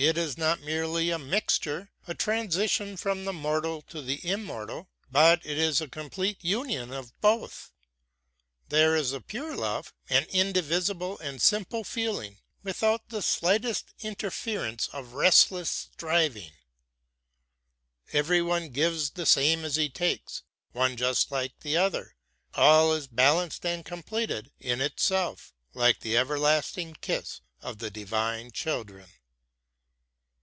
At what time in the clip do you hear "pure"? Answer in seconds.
9.20-9.56